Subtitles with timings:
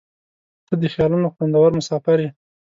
[0.67, 2.29] •ته د خیالونو خوندور مسافر یې.